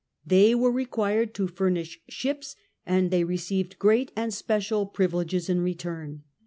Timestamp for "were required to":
0.55-1.47